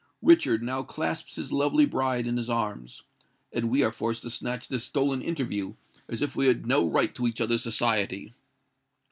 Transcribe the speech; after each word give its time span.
Richard 0.23 0.63
now 0.63 0.81
clasps 0.81 1.35
his 1.35 1.51
lovely 1.51 1.85
bride 1.85 2.25
in 2.25 2.37
his 2.37 2.49
arms—and 2.49 3.69
we 3.69 3.83
are 3.83 3.91
forced 3.91 4.23
to 4.23 4.31
snatch 4.31 4.67
this 4.67 4.83
stolen 4.83 5.21
interview, 5.21 5.75
as 6.09 6.23
if 6.23 6.35
we 6.35 6.47
had 6.47 6.65
no 6.65 6.87
right 6.87 7.13
to 7.13 7.27
each 7.27 7.39
other's 7.39 7.61
society!" 7.61 8.33